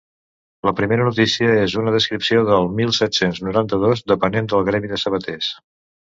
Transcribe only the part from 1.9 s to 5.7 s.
descripció del mil set-cents noranta-dos, depenent del gremi de sabaters.